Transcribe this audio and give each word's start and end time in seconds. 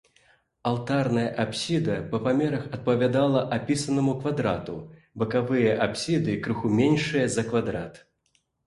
Алтарная 0.69 1.25
апсіда 1.43 1.97
па 2.13 2.21
памерах 2.25 2.65
адпавядала 2.79 3.45
апісанаму 3.59 4.17
квадрату, 4.25 4.81
бакавыя 5.21 5.71
апсіды 5.89 6.31
крыху 6.49 6.67
меншыя 6.83 7.25
за 7.39 7.43
квадрат. 7.55 8.07